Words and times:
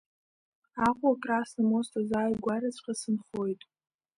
Аҟәа, 0.87 1.11
Красни 1.21 1.65
мост 1.69 1.93
азааигәараҵәҟьа 1.99 2.93
сынхоит. 3.01 3.61